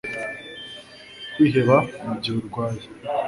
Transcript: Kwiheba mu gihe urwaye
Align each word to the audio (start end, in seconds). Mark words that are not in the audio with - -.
Kwiheba 1.33 1.77
mu 2.05 2.13
gihe 2.21 2.35
urwaye 2.39 2.83